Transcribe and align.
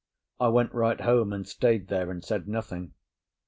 I 0.39 0.47
went 0.47 0.73
right 0.73 0.99
home, 0.99 1.31
and 1.31 1.47
stayed 1.47 1.87
there, 1.89 2.09
and 2.09 2.25
said 2.25 2.47
nothing. 2.47 2.95